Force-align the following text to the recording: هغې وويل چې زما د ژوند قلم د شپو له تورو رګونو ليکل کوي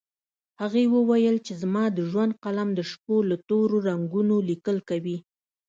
هغې 0.61 0.83
وويل 0.95 1.35
چې 1.45 1.53
زما 1.61 1.83
د 1.91 1.99
ژوند 2.09 2.31
قلم 2.43 2.69
د 2.75 2.79
شپو 2.91 3.15
له 3.29 3.35
تورو 3.47 3.77
رګونو 3.87 4.35
ليکل 4.49 4.77
کوي 4.89 5.17